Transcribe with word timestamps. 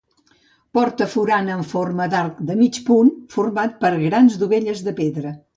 Porta 0.77 1.07
forana 1.15 1.57
en 1.57 1.61
forma 1.75 2.07
d'arc 2.15 2.41
de 2.49 2.57
mig 2.63 2.81
punt, 2.89 3.13
format 3.37 3.79
per 3.85 3.95
grans 4.07 4.43
dovelles 4.47 4.87
de 4.89 4.99
pedra. 5.03 5.41